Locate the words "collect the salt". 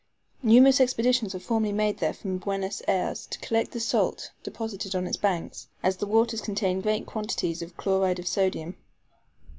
3.37-4.31